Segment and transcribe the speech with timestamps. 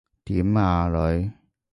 [0.25, 1.31] 點呀，女？